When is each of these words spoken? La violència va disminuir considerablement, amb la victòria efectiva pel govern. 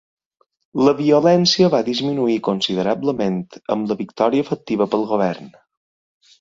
La 0.87 0.93
violència 1.01 1.69
va 1.73 1.81
disminuir 1.89 2.39
considerablement, 2.49 3.39
amb 3.77 3.93
la 3.93 4.01
victòria 4.03 4.47
efectiva 4.49 4.93
pel 4.97 5.09
govern. 5.15 5.57